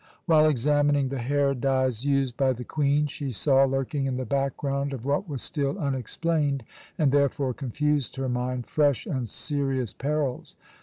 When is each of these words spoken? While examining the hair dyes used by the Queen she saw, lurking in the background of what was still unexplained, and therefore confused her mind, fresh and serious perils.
While 0.25 0.47
examining 0.49 1.09
the 1.09 1.19
hair 1.19 1.53
dyes 1.53 2.05
used 2.05 2.35
by 2.35 2.53
the 2.53 2.63
Queen 2.63 3.05
she 3.05 3.31
saw, 3.31 3.65
lurking 3.65 4.07
in 4.07 4.17
the 4.17 4.25
background 4.25 4.93
of 4.93 5.05
what 5.05 5.29
was 5.29 5.43
still 5.43 5.77
unexplained, 5.77 6.63
and 6.97 7.11
therefore 7.11 7.53
confused 7.53 8.15
her 8.15 8.27
mind, 8.27 8.65
fresh 8.65 9.05
and 9.05 9.29
serious 9.29 9.93
perils. 9.93 10.55